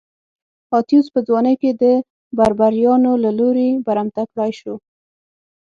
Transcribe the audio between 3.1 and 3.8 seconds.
له لوري